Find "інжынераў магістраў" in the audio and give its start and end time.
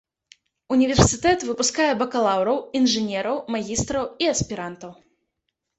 2.81-4.11